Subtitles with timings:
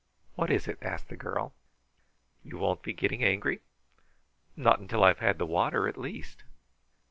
[0.33, 1.53] What is it?" asked the girl.
[2.43, 3.61] "You won't be getting angry?"
[4.55, 6.43] "Not until I've had the water, at least."